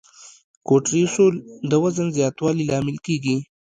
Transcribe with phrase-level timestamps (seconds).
[0.67, 1.33] کورټیسول
[1.69, 3.37] د وزن زیاتوالي لامل کېږي.